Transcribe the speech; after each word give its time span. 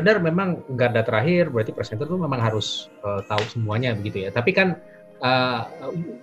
benar 0.00 0.16
memang 0.24 0.64
garda 0.74 1.04
terakhir 1.04 1.52
berarti 1.52 1.76
presenter 1.76 2.08
tuh 2.08 2.16
memang 2.16 2.40
harus 2.40 2.88
uh, 3.04 3.20
tahu 3.28 3.44
semuanya 3.46 3.92
begitu 3.92 4.26
ya. 4.26 4.30
Tapi 4.32 4.50
kan 4.56 4.80
uh, 5.20 5.68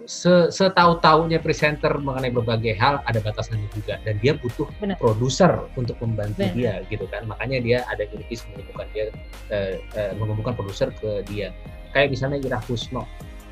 se 0.10 0.50
setahu-tahunya 0.50 1.40
presenter 1.40 1.94
mengenai 2.02 2.34
berbagai 2.34 2.74
hal 2.76 3.00
ada 3.06 3.22
batasannya 3.22 3.70
juga 3.72 4.02
dan 4.02 4.18
dia 4.20 4.34
butuh 4.36 4.66
produser 4.98 5.70
untuk 5.78 5.96
membantu 6.02 6.44
Bener. 6.44 6.54
dia 6.58 6.74
gitu 6.90 7.06
kan. 7.08 7.30
Makanya 7.30 7.58
dia 7.62 7.78
ada 7.88 8.04
kritis 8.10 8.44
mengumpulkan 8.52 8.88
dia 8.92 9.06
uh, 9.54 9.76
uh, 9.96 10.12
mengumpulkan 10.18 10.54
produser 10.58 10.90
ke 10.98 11.22
dia. 11.30 11.54
Kayak 11.94 12.18
misalnya 12.18 12.38
Ira 12.42 12.60
Kusno, 12.66 13.06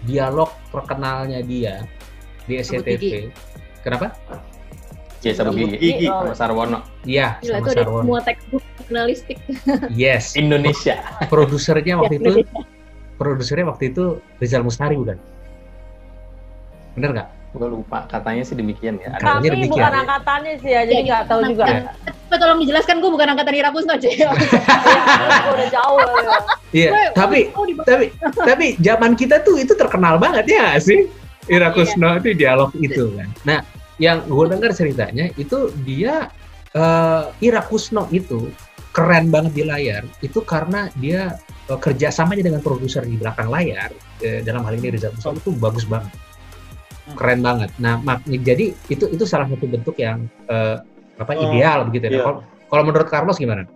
dialog 0.04 0.50
perkenalnya 0.74 1.40
dia 1.46 1.86
di 2.50 2.60
SCTV. 2.62 3.30
Kenapa? 3.86 4.14
Ya, 5.26 5.34
sama 5.34 5.58
Gigi, 5.58 5.78
Gigi 5.82 6.06
sama 6.06 6.38
Sarwono. 6.38 6.80
Iya, 7.02 7.42
sama 7.42 7.66
itu 7.66 7.70
Sarwono. 7.74 8.02
semua 8.06 8.20
textbook 8.22 8.65
jurnalistik. 8.88 9.38
Yes. 9.92 10.38
Indonesia. 10.38 11.02
Produsernya 11.28 12.00
waktu 12.00 12.22
itu 12.22 12.32
produsernya 13.16 13.66
waktu 13.72 13.96
itu 13.96 14.20
Rizal 14.40 14.64
Mustari 14.64 14.96
bukan? 15.00 15.18
Bener 16.96 17.10
nggak? 17.16 17.30
Gue 17.56 17.72
lupa, 17.72 18.04
katanya 18.12 18.44
sih 18.44 18.60
demikian 18.60 19.00
ya. 19.00 19.16
Kami 19.16 19.48
demikian. 19.48 19.80
bukan 19.80 19.94
angkatannya 20.04 20.54
sih 20.60 20.72
ya, 20.76 20.82
jadi 20.84 21.02
nggak 21.08 21.24
tahu 21.32 21.42
juga. 21.56 21.64
Ya. 21.64 21.82
Tapi 22.28 22.36
tolong 22.36 22.60
dijelaskan, 22.60 22.96
gue 23.00 23.12
bukan 23.16 23.28
angkatan 23.32 23.56
Irakus 23.56 23.84
nggak 23.88 24.00
sih? 24.04 24.14
udah 25.56 25.68
jauh 25.72 26.00
ya. 26.04 26.38
Iya, 26.76 26.90
tapi 27.16 27.56
tapi 27.88 28.06
tapi 28.36 28.66
zaman 28.84 29.16
kita 29.16 29.40
tuh 29.48 29.56
itu 29.56 29.72
terkenal 29.72 30.20
banget 30.20 30.52
ya 30.52 30.76
sih. 30.84 31.08
Irakusno 31.48 32.20
itu 32.20 32.36
dialog 32.36 32.76
itu 32.76 33.16
kan. 33.16 33.30
Nah, 33.48 33.60
yang 34.04 34.28
gue 34.28 34.46
dengar 34.52 34.76
ceritanya 34.76 35.32
itu 35.40 35.72
dia 35.88 36.28
uh, 36.76 37.32
Ira 37.40 37.64
Kusno 37.64 38.12
itu 38.12 38.52
keren 38.96 39.28
banget 39.28 39.52
di 39.52 39.64
layar 39.68 40.08
itu 40.24 40.40
karena 40.48 40.88
dia 40.96 41.36
uh, 41.68 41.76
kerjasamanya 41.76 42.48
dengan 42.48 42.62
produser 42.64 43.04
di 43.04 43.20
belakang 43.20 43.52
layar 43.52 43.92
uh, 44.24 44.40
dalam 44.48 44.64
hal 44.64 44.80
ini 44.80 44.96
Rizal 44.96 45.12
Musol 45.12 45.36
itu 45.36 45.52
bagus 45.60 45.84
banget. 45.84 46.16
Hmm. 47.06 47.16
keren 47.20 47.40
banget. 47.44 47.70
Nah 47.78 48.02
mak 48.02 48.24
jadi 48.26 48.72
itu 48.88 49.06
itu 49.12 49.24
salah 49.28 49.46
satu 49.52 49.68
bentuk 49.68 49.94
yang 50.00 50.26
uh, 50.48 50.80
apa 51.20 51.32
oh, 51.36 51.44
ideal 51.52 51.86
begitu 51.92 52.10
ya. 52.10 52.12
iya. 52.18 52.24
kalau 52.24 52.40
kalau 52.72 52.84
menurut 52.88 53.08
Carlos 53.12 53.38
gimana? 53.38 53.68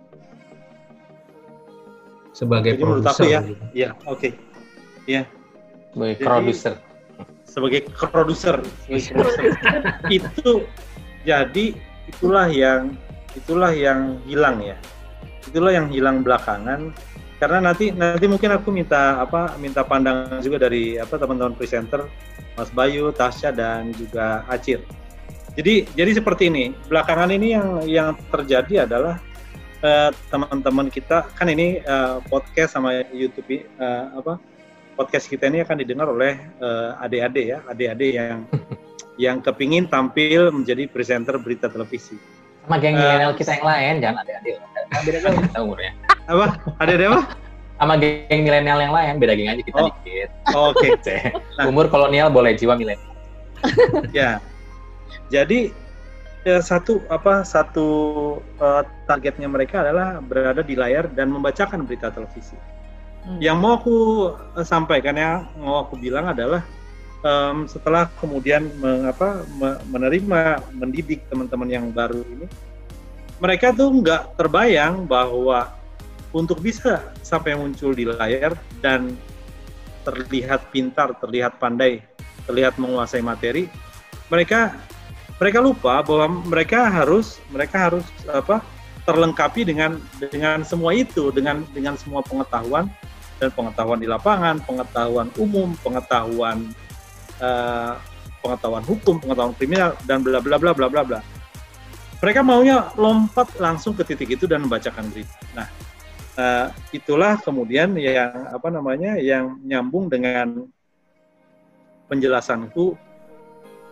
Sebagai 2.32 2.80
produser 2.80 3.28
ya 3.28 3.40
ya 3.76 3.88
oke. 4.08 4.24
Okay. 4.24 4.32
ya 5.04 5.28
sebagai 5.92 6.16
produser. 6.24 6.74
sebagai 7.44 7.80
produser. 7.92 8.56
Itu 10.16 10.64
jadi 11.28 11.76
itulah 12.08 12.48
yang 12.48 12.96
itulah 13.36 13.70
yang 13.70 14.18
hilang 14.26 14.58
ya 14.64 14.74
itulah 15.48 15.72
yang 15.72 15.88
hilang 15.88 16.20
belakangan 16.20 16.92
karena 17.40 17.58
nanti 17.72 17.88
nanti 17.88 18.28
mungkin 18.28 18.52
aku 18.52 18.68
minta 18.68 19.16
apa 19.16 19.56
minta 19.56 19.80
pandangan 19.80 20.44
juga 20.44 20.68
dari 20.68 21.00
apa 21.00 21.16
teman-teman 21.16 21.56
presenter 21.56 22.04
Mas 22.52 22.68
Bayu, 22.68 23.08
Tasya 23.16 23.56
dan 23.56 23.96
juga 23.96 24.44
Acir. 24.44 24.84
Jadi 25.56 25.88
jadi 25.96 26.20
seperti 26.20 26.52
ini 26.52 26.76
belakangan 26.92 27.32
ini 27.32 27.56
yang 27.56 27.68
yang 27.88 28.08
terjadi 28.28 28.84
adalah 28.84 29.16
uh, 29.80 30.12
teman-teman 30.28 30.92
kita 30.92 31.32
kan 31.32 31.48
ini 31.48 31.80
uh, 31.88 32.20
podcast 32.28 32.76
sama 32.76 33.00
YouTube 33.08 33.64
uh, 33.80 34.20
apa 34.20 34.36
podcast 35.00 35.24
kita 35.24 35.48
ini 35.48 35.64
akan 35.64 35.80
didengar 35.80 36.12
oleh 36.12 36.36
uh, 36.60 37.00
adik-adik 37.00 37.56
ya, 37.56 37.58
adik-adik 37.64 38.12
yang 38.12 38.38
yang 39.24 39.36
kepingin 39.40 39.88
tampil 39.88 40.52
menjadi 40.52 40.84
presenter 40.92 41.40
berita 41.40 41.72
televisi. 41.72 42.20
Sama 42.64 42.76
geng 42.78 42.96
uh, 42.96 43.00
milenial 43.00 43.32
kita 43.36 43.50
yang 43.56 43.66
lain, 43.66 43.94
jangan 44.04 44.16
adik-adik. 44.24 44.54
Beda 45.04 45.18
jauh 45.24 45.40
kita 45.48 45.58
umurnya. 45.62 45.92
Apa? 46.28 46.46
Adik-adik 46.80 47.06
apa? 47.10 47.22
Sama 47.80 47.94
geng 47.96 48.40
milenial 48.44 48.78
yang 48.78 48.94
lain, 48.94 49.12
beda 49.16 49.32
geng 49.36 49.48
aja 49.48 49.62
kita 49.64 49.78
oh. 49.80 49.88
dikit. 49.88 50.28
Oh, 50.52 50.64
Oke. 50.74 50.88
Okay. 51.00 51.32
nah. 51.56 51.64
Umur 51.70 51.88
kolonial 51.88 52.28
boleh, 52.28 52.52
jiwa 52.54 52.76
milenial. 52.76 53.12
ya. 54.16 54.40
Jadi 55.32 55.72
ya, 56.44 56.58
satu 56.60 57.00
apa 57.08 57.46
satu 57.46 57.88
uh, 58.60 58.82
targetnya 59.08 59.48
mereka 59.48 59.80
adalah 59.84 60.20
berada 60.20 60.60
di 60.60 60.74
layar 60.76 61.08
dan 61.12 61.32
membacakan 61.32 61.86
berita 61.88 62.12
televisi. 62.12 62.58
Hmm. 63.24 63.36
Yang 63.40 63.56
mau 63.60 63.72
aku 63.76 63.96
uh, 64.56 64.64
sampaikan 64.64 65.16
ya, 65.16 65.44
mau 65.56 65.84
aku 65.84 65.96
bilang 65.96 66.28
adalah 66.28 66.64
um, 67.24 67.68
setelah 67.68 68.08
kemudian 68.20 68.68
mengapa 68.80 69.44
menerima 69.88 70.64
mendidik 70.72 71.24
teman-teman 71.28 71.68
yang 71.68 71.86
baru 71.92 72.20
ini, 72.24 72.46
mereka 73.40 73.72
tuh 73.72 73.88
nggak 73.88 74.36
terbayang 74.36 75.08
bahwa 75.08 75.72
untuk 76.30 76.62
bisa 76.62 77.10
sampai 77.24 77.58
muncul 77.58 77.90
di 77.90 78.06
layar 78.06 78.54
dan 78.78 79.16
terlihat 80.06 80.70
pintar, 80.70 81.12
terlihat 81.18 81.58
pandai, 81.60 82.04
terlihat 82.46 82.78
menguasai 82.80 83.20
materi, 83.20 83.66
mereka 84.30 84.76
mereka 85.40 85.58
lupa 85.58 86.04
bahwa 86.04 86.44
mereka 86.44 86.86
harus 86.88 87.40
mereka 87.48 87.90
harus 87.90 88.04
apa 88.28 88.60
terlengkapi 89.08 89.64
dengan 89.64 89.96
dengan 90.20 90.60
semua 90.62 90.92
itu 90.92 91.32
dengan 91.32 91.64
dengan 91.72 91.96
semua 91.96 92.20
pengetahuan 92.20 92.86
dan 93.40 93.48
pengetahuan 93.56 93.96
di 93.96 94.04
lapangan, 94.04 94.60
pengetahuan 94.60 95.32
umum, 95.40 95.72
pengetahuan 95.80 96.68
uh, 97.40 97.96
pengetahuan 98.40 98.84
hukum, 98.84 99.20
pengetahuan 99.20 99.56
kriminal 99.56 99.96
dan 100.04 100.24
bla 100.24 100.40
bla 100.40 100.56
bla 100.56 100.72
bla 100.72 100.88
bla 100.88 101.02
bla. 101.04 101.20
Mereka 102.20 102.44
maunya 102.44 102.92
lompat 103.00 103.56
langsung 103.56 103.96
ke 103.96 104.04
titik 104.04 104.36
itu 104.36 104.44
dan 104.44 104.60
membacakan 104.64 105.08
berita. 105.08 105.40
Nah, 105.56 105.68
uh, 106.36 106.66
itulah 106.92 107.40
kemudian 107.40 107.96
yang 107.96 108.52
apa 108.52 108.68
namanya 108.68 109.16
yang 109.16 109.56
nyambung 109.64 110.12
dengan 110.12 110.68
penjelasanku 112.12 112.96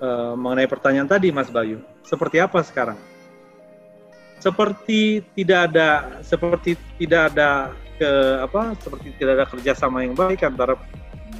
uh, 0.04 0.34
mengenai 0.36 0.68
pertanyaan 0.68 1.08
tadi, 1.08 1.32
Mas 1.32 1.48
Bayu. 1.48 1.80
Seperti 2.04 2.36
apa 2.40 2.60
sekarang? 2.60 3.00
Seperti 4.38 5.24
tidak 5.34 5.72
ada 5.72 6.20
seperti 6.22 6.76
tidak 7.00 7.34
ada 7.34 7.74
ke 7.98 8.10
apa 8.38 8.78
seperti 8.78 9.10
tidak 9.18 9.32
ada 9.34 9.46
kerjasama 9.50 10.06
yang 10.06 10.14
baik 10.14 10.46
antara 10.46 10.78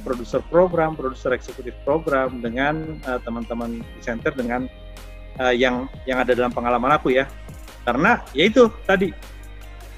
produser 0.01 0.41
program, 0.47 0.95
produser 0.97 1.35
eksekutif 1.35 1.75
program 1.83 2.39
dengan 2.39 2.99
uh, 3.05 3.19
teman-teman 3.21 3.83
presenter 3.97 4.33
dengan 4.33 4.65
uh, 5.39 5.53
yang 5.53 5.85
yang 6.09 6.19
ada 6.23 6.33
dalam 6.33 6.51
pengalaman 6.51 6.95
aku 6.95 7.13
ya. 7.13 7.27
Karena 7.83 8.23
yaitu 8.33 8.67
tadi 8.83 9.11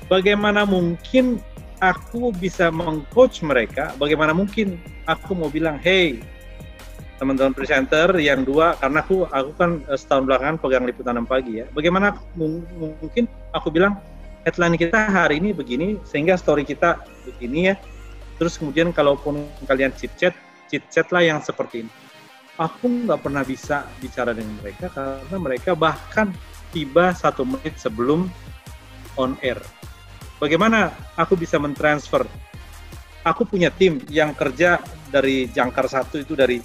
bagaimana 0.09 0.67
mungkin 0.67 1.39
aku 1.81 2.29
bisa 2.37 2.69
mengcoach 2.69 3.41
mereka, 3.41 3.93
bagaimana 3.97 4.33
mungkin 4.35 4.77
aku 5.09 5.33
mau 5.33 5.49
bilang, 5.49 5.81
"Hey, 5.81 6.21
teman-teman 7.21 7.53
presenter 7.53 8.09
yang 8.17 8.41
dua 8.41 8.73
karena 8.81 9.05
aku 9.05 9.29
aku 9.29 9.51
kan 9.53 9.85
uh, 9.85 9.97
setahun 9.97 10.25
belakangan 10.25 10.57
pegang 10.57 10.85
liputan 10.89 11.13
enam 11.21 11.29
pagi 11.29 11.61
ya. 11.61 11.69
Bagaimana 11.69 12.17
mungkin 12.33 13.29
aku 13.53 13.69
bilang, 13.69 14.01
headline 14.41 14.73
kita 14.73 15.05
hari 15.05 15.37
ini 15.37 15.53
begini 15.53 16.01
sehingga 16.01 16.33
story 16.33 16.65
kita 16.65 16.97
begini 17.29 17.73
ya 17.73 17.75
terus 18.41 18.57
kemudian 18.57 18.89
kalaupun 18.89 19.45
kalian 19.69 19.93
chit 19.93 20.09
chat 20.17 20.33
chit 20.65 20.81
chat 20.89 21.05
lah 21.13 21.21
yang 21.21 21.37
seperti 21.37 21.85
ini 21.85 21.91
aku 22.57 23.05
nggak 23.05 23.21
pernah 23.21 23.45
bisa 23.45 23.85
bicara 24.01 24.33
dengan 24.33 24.57
mereka 24.65 24.89
karena 24.89 25.37
mereka 25.37 25.71
bahkan 25.77 26.33
tiba 26.73 27.13
satu 27.13 27.45
menit 27.45 27.77
sebelum 27.77 28.25
on 29.21 29.37
air 29.45 29.61
bagaimana 30.41 30.89
aku 31.13 31.37
bisa 31.37 31.61
mentransfer 31.61 32.25
aku 33.21 33.45
punya 33.45 33.69
tim 33.69 34.01
yang 34.09 34.33
kerja 34.33 34.81
dari 35.13 35.45
jangkar 35.53 35.85
satu 35.85 36.17
itu 36.17 36.33
dari 36.33 36.57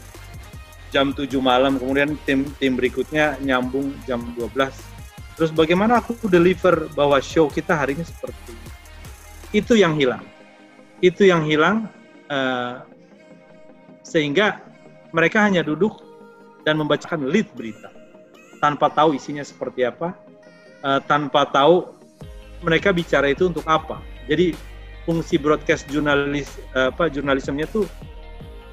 jam 0.88 1.12
7 1.12 1.28
malam 1.44 1.76
kemudian 1.76 2.16
tim 2.24 2.48
tim 2.56 2.72
berikutnya 2.72 3.36
nyambung 3.44 3.92
jam 4.08 4.24
12 4.32 4.96
Terus 5.36 5.52
bagaimana 5.52 6.00
aku 6.00 6.16
deliver 6.32 6.88
bahwa 6.96 7.20
show 7.20 7.52
kita 7.52 7.76
hari 7.76 7.92
ini 7.92 8.08
seperti 8.08 8.56
ini? 8.56 8.68
Itu 9.52 9.76
yang 9.76 9.92
hilang. 9.92 10.24
Itu 11.04 11.28
yang 11.28 11.44
hilang 11.44 11.90
uh, 12.32 12.82
sehingga 14.06 14.62
mereka 15.12 15.44
hanya 15.44 15.60
duduk 15.60 16.00
dan 16.64 16.80
membacakan 16.80 17.28
lead 17.30 17.46
berita 17.54 17.92
tanpa 18.58 18.88
tahu 18.90 19.14
isinya 19.14 19.44
seperti 19.44 19.84
apa, 19.84 20.16
uh, 20.82 21.00
tanpa 21.04 21.46
tahu 21.48 21.92
mereka 22.64 22.90
bicara 22.90 23.28
itu 23.28 23.52
untuk 23.52 23.64
apa. 23.68 24.00
Jadi 24.26 24.56
fungsi 25.06 25.38
broadcast 25.38 25.86
jurnalis 25.92 26.50
uh, 26.74 26.90
apa 26.90 27.06
jurnalismenya 27.12 27.68
tuh 27.70 27.86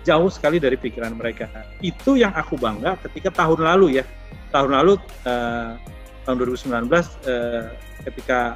jauh 0.03 0.31
sekali 0.31 0.59
dari 0.59 0.75
pikiran 0.79 1.15
mereka. 1.15 1.47
Itu 1.79 2.15
yang 2.19 2.35
aku 2.35 2.55
bangga 2.59 2.99
ketika 3.07 3.43
tahun 3.43 3.63
lalu 3.63 4.01
ya. 4.01 4.05
Tahun 4.53 4.69
lalu 4.69 5.01
uh, 5.25 5.75
tahun 6.23 6.35
2019 6.39 6.87
eh, 7.27 7.63
ketika 8.07 8.55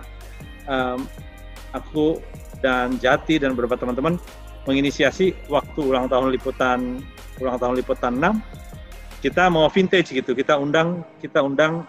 um, 0.68 1.04
aku 1.76 2.20
dan 2.64 2.98
Jati 2.98 3.38
dan 3.42 3.54
beberapa 3.54 3.78
teman-teman 3.78 4.18
menginisiasi 4.66 5.48
waktu 5.48 5.80
ulang 5.80 6.12
tahun 6.12 6.34
liputan 6.34 7.00
ulang 7.40 7.58
tahun 7.62 7.80
liputan 7.80 8.18
6 8.20 9.24
kita 9.24 9.48
mau 9.48 9.70
vintage 9.72 10.12
gitu 10.12 10.34
kita 10.34 10.58
undang 10.60 11.06
kita 11.22 11.40
undang 11.42 11.88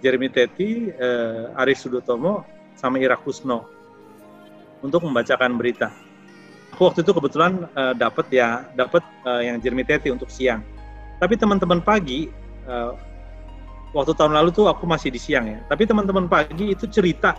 Jeremy 0.00 0.32
Teti, 0.32 0.88
eh, 0.88 1.60
Aris 1.60 1.84
Sudotomo 1.84 2.44
sama 2.74 2.96
Ira 2.96 3.20
Kusno 3.20 3.68
untuk 4.80 5.04
membacakan 5.04 5.60
berita. 5.60 5.92
Aku 6.72 6.88
waktu 6.88 7.04
itu 7.04 7.12
kebetulan 7.12 7.68
uh, 7.76 7.92
dapat 7.92 8.30
ya, 8.32 8.64
dapat 8.72 9.04
uh, 9.28 9.42
yang 9.44 9.60
Jeremy 9.60 9.84
Teti 9.84 10.08
untuk 10.08 10.32
siang. 10.32 10.64
Tapi 11.20 11.36
teman-teman 11.36 11.84
pagi, 11.84 12.32
uh, 12.64 12.96
waktu 13.92 14.16
tahun 14.16 14.32
lalu 14.32 14.54
tuh 14.54 14.70
aku 14.70 14.88
masih 14.88 15.12
di 15.12 15.20
siang 15.20 15.44
ya. 15.50 15.60
Tapi 15.68 15.84
teman-teman 15.84 16.30
pagi 16.30 16.72
itu 16.72 16.88
cerita 16.88 17.36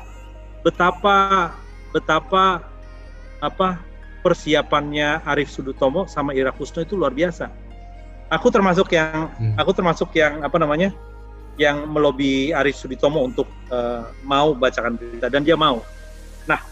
betapa 0.62 1.50
betapa 1.91 2.65
apa 3.43 3.79
persiapannya 4.21 5.25
Arif 5.25 5.49
Sudutomo 5.49 6.05
sama 6.05 6.31
Ira 6.38 6.53
Kusno 6.53 6.85
itu 6.85 6.95
luar 6.95 7.11
biasa. 7.11 7.49
Aku 8.31 8.47
termasuk 8.47 8.95
yang 8.95 9.27
hmm. 9.27 9.59
aku 9.59 9.71
termasuk 9.75 10.13
yang 10.15 10.39
apa 10.45 10.55
namanya 10.55 10.95
yang 11.59 11.89
melobi 11.89 12.55
Arif 12.55 12.79
Sudutomo 12.79 13.27
untuk 13.27 13.49
uh, 13.73 14.07
mau 14.23 14.55
bacakan 14.55 14.95
berita 14.95 15.27
dan 15.27 15.43
dia 15.43 15.59
mau. 15.59 15.83
Nah, 16.47 16.63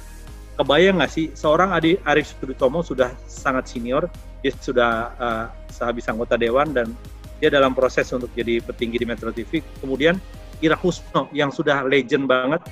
kebayang 0.55 1.03
nggak 1.03 1.11
sih 1.11 1.25
seorang 1.35 1.75
Adi 1.75 1.99
Arif 2.07 2.31
Sudutomo 2.31 2.79
sudah 2.79 3.11
sangat 3.27 3.67
senior, 3.67 4.07
dia 4.39 4.55
sudah 4.55 5.11
uh, 5.19 5.45
sehabis 5.67 6.07
anggota 6.07 6.39
dewan 6.39 6.71
dan 6.71 6.95
dia 7.43 7.51
dalam 7.51 7.75
proses 7.75 8.07
untuk 8.11 8.31
jadi 8.35 8.63
petinggi 8.63 9.03
di 9.03 9.07
Metro 9.07 9.31
TV. 9.31 9.59
Kemudian 9.83 10.15
Ira 10.59 10.75
Husno 10.75 11.31
yang 11.31 11.51
sudah 11.51 11.87
legend 11.87 12.27
banget 12.27 12.63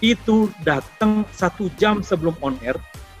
itu 0.00 0.48
datang 0.64 1.28
satu 1.32 1.68
jam 1.76 2.00
sebelum 2.00 2.36
on 2.40 2.56
air, 2.64 2.76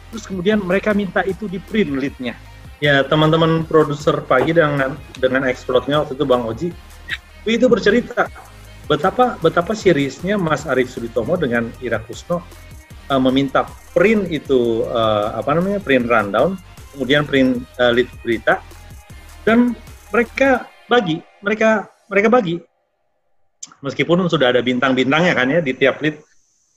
terus 0.08 0.24
kemudian 0.24 0.60
mereka 0.60 0.96
minta 0.96 1.20
itu 1.24 1.44
di 1.46 1.60
print 1.60 1.96
leadnya. 1.96 2.34
Ya 2.80 3.04
teman-teman 3.04 3.68
produser 3.68 4.24
pagi 4.24 4.56
dengan 4.56 4.96
dengan 5.20 5.44
explode-nya 5.44 6.00
waktu 6.00 6.16
itu 6.16 6.24
Bang 6.24 6.48
Oji 6.48 6.68
itu 7.44 7.66
bercerita 7.68 8.32
betapa 8.88 9.36
betapa 9.44 9.76
seriusnya 9.76 10.40
Mas 10.40 10.64
Arif 10.64 10.88
Suditomo 10.88 11.36
dengan 11.36 11.68
Ira 11.84 12.00
Kusno 12.00 12.40
uh, 13.10 13.20
meminta 13.20 13.66
print 13.92 14.30
itu 14.30 14.86
uh, 14.86 15.34
apa 15.34 15.58
namanya 15.58 15.82
print 15.82 16.06
rundown, 16.06 16.54
kemudian 16.94 17.26
print 17.26 17.66
uh, 17.82 17.90
lead 17.90 18.06
berita, 18.22 18.62
dan 19.42 19.74
mereka 20.14 20.70
bagi, 20.86 21.18
mereka 21.42 21.90
mereka 22.06 22.28
bagi. 22.30 22.56
Meskipun 23.84 24.24
sudah 24.30 24.56
ada 24.56 24.64
bintang-bintangnya 24.64 25.36
kan 25.36 25.48
ya 25.52 25.60
di 25.60 25.76
tiap 25.76 26.00
lead, 26.00 26.16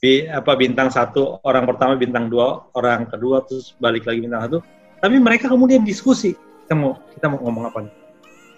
di, 0.03 0.27
apa 0.27 0.59
bintang 0.59 0.91
satu 0.91 1.39
orang 1.47 1.63
pertama, 1.63 1.95
bintang 1.95 2.27
dua 2.27 2.67
orang 2.75 3.07
kedua, 3.07 3.47
terus 3.47 3.71
balik 3.79 4.03
lagi 4.03 4.19
bintang 4.27 4.51
satu. 4.51 4.57
Tapi 4.99 5.15
mereka 5.23 5.47
kemudian 5.47 5.87
diskusi, 5.87 6.35
kita 6.35 6.75
mau 6.75 6.99
kita 7.15 7.31
mau 7.31 7.39
ngomong 7.39 7.71
apa 7.71 7.79
nih? 7.87 7.93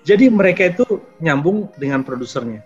Jadi 0.06 0.26
mereka 0.34 0.74
itu 0.74 0.86
nyambung 1.22 1.70
dengan 1.78 2.02
produsernya. 2.02 2.66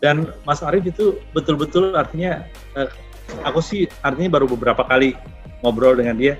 Dan 0.00 0.32
Mas 0.48 0.64
Arief 0.64 0.88
itu 0.88 1.20
betul-betul 1.36 1.92
artinya 1.96 2.44
aku 3.44 3.60
sih 3.60 3.88
artinya 4.04 4.40
baru 4.40 4.46
beberapa 4.48 4.84
kali 4.84 5.16
ngobrol 5.64 5.96
dengan 5.96 6.16
dia 6.16 6.36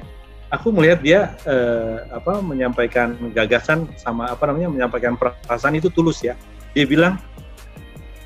aku 0.53 0.71
melihat 0.71 1.01
dia 1.03 1.21
eh, 1.49 2.07
apa 2.15 2.39
menyampaikan 2.39 3.19
gagasan 3.35 3.91
sama 3.99 4.31
apa 4.31 4.47
namanya 4.47 4.71
menyampaikan 4.71 5.19
perasaan 5.19 5.75
itu 5.75 5.91
tulus 5.91 6.23
ya 6.23 6.39
dia 6.77 6.85
bilang 6.85 7.17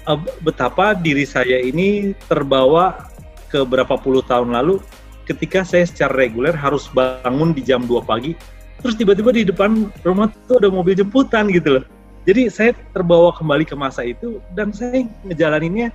e, 0.05 0.12
betapa 0.43 0.93
diri 0.93 1.23
saya 1.23 1.62
ini 1.62 2.12
terbawa 2.26 3.10
ke 3.50 3.67
berapa 3.67 3.99
puluh 3.99 4.23
tahun 4.25 4.55
lalu 4.55 4.79
ketika 5.26 5.67
saya 5.67 5.85
secara 5.87 6.14
reguler 6.14 6.55
harus 6.55 6.87
bangun 6.91 7.55
di 7.55 7.62
jam 7.62 7.85
2 7.85 8.02
pagi 8.06 8.35
terus 8.81 8.97
tiba-tiba 8.97 9.31
di 9.31 9.43
depan 9.47 9.91
rumah 10.06 10.31
tuh 10.49 10.62
ada 10.62 10.73
mobil 10.73 10.97
jemputan 10.97 11.50
gitu 11.50 11.79
loh 11.79 11.85
jadi 12.25 12.49
saya 12.49 12.70
terbawa 12.94 13.35
kembali 13.35 13.67
ke 13.67 13.76
masa 13.76 14.06
itu 14.06 14.41
dan 14.55 14.75
saya 14.75 15.06
ngejalaninnya 15.26 15.93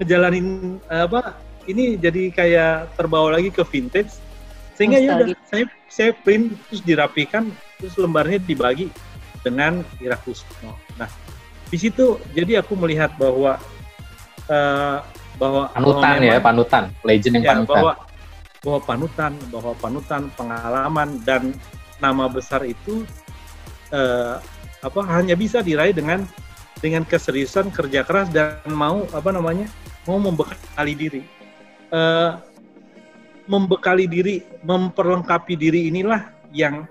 ngejalanin 0.00 0.78
apa 0.88 1.36
ini 1.70 1.94
jadi 1.94 2.32
kayak 2.34 2.98
terbawa 2.98 3.38
lagi 3.38 3.54
ke 3.54 3.62
vintage 3.62 4.18
sehingga 4.74 4.98
ya 4.98 5.20
udah 5.20 5.36
saya 5.46 5.64
saya 5.86 6.10
print 6.24 6.56
terus 6.66 6.82
dirapikan 6.82 7.52
terus 7.78 7.94
lembarnya 8.00 8.40
dibagi 8.40 8.88
dengan 9.42 9.82
Ira 9.98 10.16
Kusno. 10.22 10.74
Nah 10.96 11.10
di 11.68 11.78
situ 11.78 12.18
jadi 12.32 12.64
aku 12.64 12.74
melihat 12.74 13.14
bahwa 13.20 13.60
uh, 14.48 14.98
bahwa 15.36 15.68
panutan 15.72 16.14
bahwa 16.18 16.28
ya 16.28 16.40
panutan. 16.40 16.84
Legend 17.04 17.34
yang 17.40 17.44
ya, 17.44 17.50
panutan. 17.52 17.74
bahwa 17.74 17.92
bahwa 18.62 18.80
panutan 18.86 19.32
bahwa 19.50 19.72
panutan 19.78 20.22
pengalaman 20.38 21.08
dan 21.26 21.42
nama 21.98 22.30
besar 22.30 22.62
itu 22.62 23.02
uh, 23.90 24.38
apa 24.82 25.00
hanya 25.14 25.34
bisa 25.38 25.62
diraih 25.62 25.94
dengan 25.94 26.26
dengan 26.82 27.06
keseriusan 27.06 27.70
kerja 27.70 28.02
keras 28.02 28.26
dan 28.34 28.58
mau 28.70 29.06
apa 29.14 29.30
namanya 29.30 29.70
mau 30.06 30.18
membekali 30.18 30.94
diri. 30.98 31.22
Uh, 31.92 32.40
membekali 33.46 34.06
diri, 34.06 34.42
memperlengkapi 34.62 35.58
diri 35.58 35.90
inilah 35.90 36.30
yang 36.54 36.86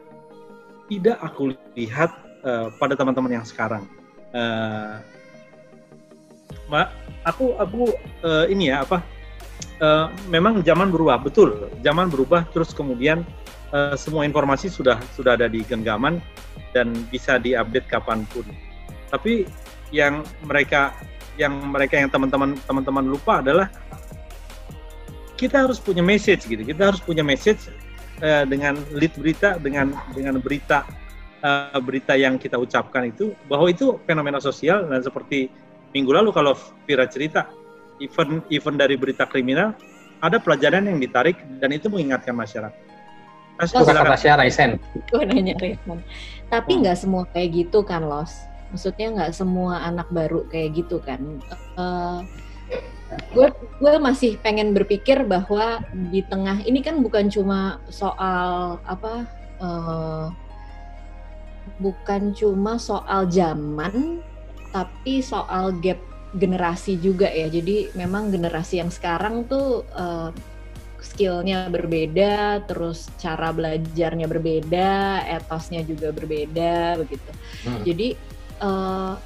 tidak 0.91 1.17
aku 1.23 1.55
lihat 1.79 2.11
uh, 2.43 2.67
pada 2.75 2.93
teman-teman 2.99 3.39
yang 3.39 3.47
sekarang. 3.47 3.87
Uh, 6.71 6.87
aku 7.27 7.59
aku 7.59 7.91
uh, 8.23 8.47
ini 8.47 8.71
ya 8.71 8.87
apa? 8.87 9.03
Uh, 9.81 10.07
memang 10.31 10.61
zaman 10.63 10.87
berubah, 10.89 11.19
betul. 11.19 11.69
Zaman 11.83 12.07
berubah, 12.07 12.47
terus 12.53 12.71
kemudian 12.71 13.27
uh, 13.75 13.93
semua 13.97 14.23
informasi 14.23 14.71
sudah 14.71 14.97
sudah 15.13 15.35
ada 15.35 15.51
di 15.51 15.65
genggaman 15.67 16.23
dan 16.71 16.93
bisa 17.11 17.35
diupdate 17.41 17.91
kapan 17.91 18.23
pun. 18.31 18.47
Tapi 19.11 19.43
yang 19.91 20.23
mereka 20.47 20.95
yang 21.35 21.51
mereka 21.71 21.99
yang 21.99 22.07
teman-teman 22.07 22.55
teman-teman 22.63 23.05
lupa 23.09 23.43
adalah 23.43 23.67
kita 25.35 25.65
harus 25.65 25.81
punya 25.81 26.05
message 26.05 26.45
gitu. 26.45 26.61
Kita 26.61 26.93
harus 26.93 27.01
punya 27.01 27.25
message 27.25 27.67
uh, 28.21 28.45
dengan 28.45 28.77
lead 28.93 29.11
berita, 29.17 29.57
dengan 29.57 29.91
dengan 30.13 30.37
berita 30.37 30.85
uh, 31.41 31.79
berita 31.81 32.13
yang 32.13 32.37
kita 32.37 32.55
ucapkan 32.55 33.09
itu 33.09 33.33
bahwa 33.49 33.67
itu 33.67 33.97
fenomena 34.05 34.37
sosial 34.37 34.85
dan 34.85 35.01
seperti 35.01 35.49
minggu 35.91 36.11
lalu 36.11 36.29
kalau 36.31 36.55
Vira 36.87 37.07
cerita 37.07 37.47
event 38.01 38.43
event 38.49 38.77
dari 38.79 38.95
berita 38.97 39.27
kriminal 39.29 39.75
ada 40.21 40.37
pelajaran 40.37 40.85
yang 40.85 41.01
ditarik 41.01 41.37
dan 41.57 41.73
itu 41.73 41.89
mengingatkan 41.89 42.37
masyarakat. 42.37 42.77
Mas, 43.57 43.73
oh, 43.77 43.85
Tasya 43.85 44.41
Raisen. 44.41 44.81
Gue 45.09 45.21
nanya 45.21 45.53
Raymond. 45.61 46.01
Tapi 46.49 46.71
hmm. 46.77 46.81
nggak 46.81 46.97
hmm. 46.97 47.03
semua 47.05 47.23
kayak 47.29 47.49
gitu 47.53 47.85
kan, 47.85 48.05
Los? 48.05 48.33
Maksudnya 48.73 49.07
nggak 49.13 49.31
semua 49.37 49.85
anak 49.85 50.09
baru 50.09 50.47
kayak 50.49 50.81
gitu 50.81 50.97
kan? 51.03 51.41
Uh, 51.77 52.25
gue 53.35 53.47
gue 53.83 53.93
masih 53.99 54.39
pengen 54.39 54.71
berpikir 54.71 55.27
bahwa 55.27 55.83
di 55.91 56.23
tengah 56.23 56.63
ini 56.63 56.79
kan 56.79 57.03
bukan 57.03 57.27
cuma 57.27 57.83
soal 57.91 58.79
apa 58.87 59.27
uh, 59.59 60.31
bukan 61.83 62.31
cuma 62.31 62.79
soal 62.79 63.27
zaman 63.27 64.23
tapi 64.71 65.19
soal 65.19 65.75
gap 65.83 65.99
generasi 66.31 66.95
juga 66.95 67.27
ya 67.27 67.51
jadi 67.51 67.91
memang 67.91 68.31
generasi 68.31 68.79
yang 68.79 68.87
sekarang 68.87 69.43
tuh 69.51 69.83
uh, 69.91 70.31
skillnya 71.01 71.67
berbeda 71.67 72.63
terus 72.69 73.11
cara 73.19 73.51
belajarnya 73.51 74.29
berbeda 74.31 75.25
etosnya 75.27 75.83
juga 75.83 76.15
berbeda 76.15 77.03
begitu 77.03 77.31
hmm. 77.67 77.83
jadi 77.83 78.07
uh, 78.63 79.19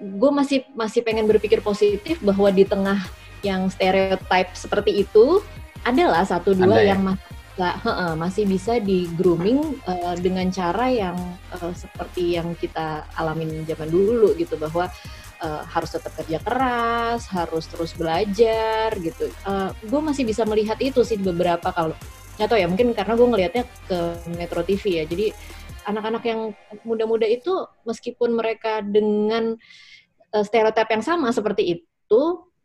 gue 0.00 0.30
masih 0.32 0.68
masih 0.76 1.00
pengen 1.00 1.24
berpikir 1.24 1.64
positif 1.64 2.20
bahwa 2.20 2.52
di 2.52 2.68
tengah 2.68 3.00
yang 3.40 3.72
stereotype 3.72 4.52
seperti 4.52 5.06
itu 5.06 5.40
adalah 5.80 6.28
satu 6.28 6.52
dua 6.52 6.84
ya? 6.84 6.92
yang 6.92 7.00
masih 7.00 7.29
bisa, 7.60 7.76
uh, 7.84 8.16
masih 8.16 8.48
bisa 8.48 8.80
di 8.80 9.04
grooming 9.20 9.76
uh, 9.84 10.16
dengan 10.16 10.48
cara 10.48 10.88
yang 10.88 11.12
uh, 11.52 11.76
seperti 11.76 12.40
yang 12.40 12.56
kita 12.56 13.04
alamin 13.20 13.68
zaman 13.68 13.92
dulu 13.92 14.32
gitu 14.40 14.56
bahwa 14.56 14.88
uh, 15.44 15.62
harus 15.68 15.92
tetap 15.92 16.16
kerja 16.16 16.40
keras, 16.40 17.28
harus 17.28 17.68
terus 17.68 17.92
belajar 17.92 18.96
gitu. 18.96 19.28
Uh, 19.44 19.76
gue 19.84 20.00
masih 20.00 20.24
bisa 20.24 20.48
melihat 20.48 20.80
itu 20.80 21.04
sih 21.04 21.20
beberapa 21.20 21.68
kalau 21.68 21.92
tahu 22.40 22.56
ya 22.56 22.64
mungkin 22.64 22.96
karena 22.96 23.12
gue 23.12 23.28
ngelihatnya 23.28 23.64
ke 23.84 23.98
Metro 24.40 24.64
TV 24.64 24.84
ya. 24.96 25.04
Jadi 25.04 25.36
anak-anak 25.84 26.24
yang 26.24 26.56
muda-muda 26.88 27.28
itu 27.28 27.52
meskipun 27.84 28.40
mereka 28.40 28.80
dengan 28.80 29.52
uh, 30.32 30.44
stereotip 30.48 30.88
yang 30.88 31.04
sama 31.04 31.28
seperti 31.28 31.76
itu 31.76 32.20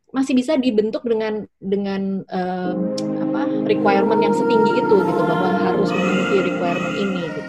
masih 0.08 0.32
bisa 0.32 0.56
dibentuk 0.56 1.04
dengan 1.04 1.44
dengan 1.60 2.24
apa 2.24 3.25
requirement 3.66 4.20
yang 4.22 4.34
setinggi 4.34 4.78
itu 4.78 4.96
gitu 5.02 5.22
bahwa 5.26 5.50
harus 5.58 5.90
memenuhi 5.90 6.38
requirement 6.54 6.94
ini 6.96 7.22
gitu. 7.26 7.45